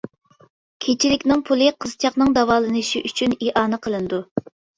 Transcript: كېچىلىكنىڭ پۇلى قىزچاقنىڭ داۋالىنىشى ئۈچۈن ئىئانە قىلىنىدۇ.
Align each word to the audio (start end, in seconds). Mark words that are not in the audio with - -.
كېچىلىكنىڭ 0.85 1.43
پۇلى 1.49 1.67
قىزچاقنىڭ 1.85 2.33
داۋالىنىشى 2.39 3.03
ئۈچۈن 3.11 3.37
ئىئانە 3.39 3.81
قىلىنىدۇ. 3.87 4.25